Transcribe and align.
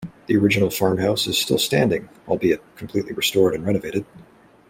The 0.25 0.35
original 0.35 0.71
farmhouse 0.71 1.27
is 1.27 1.37
still 1.37 1.59
standing 1.59 2.09
albeit 2.27 2.63
completely 2.75 3.13
restored 3.13 3.53
and 3.53 3.63
renovated. 3.63 4.03